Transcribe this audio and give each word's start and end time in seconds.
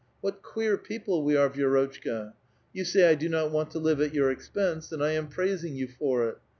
What 0.21 0.41
queer 0.41 0.79
people 0.79 1.21
we 1.23 1.35
ai'e, 1.37 1.51
Vi^rotchka! 1.53 2.33
Y'ou 2.73 2.83
say,' 2.85 3.07
1 3.11 3.19
do 3.19 3.29
not 3.29 3.51
want 3.51 3.69
to 3.69 3.77
live 3.77 4.01
at 4.01 4.15
your 4.15 4.31
expense,' 4.31 4.91
and 4.91 5.03
I 5.03 5.11
am 5.11 5.27
praising 5.27 5.75
you 5.75 5.87
for 5.87 6.27
it 6.27 6.39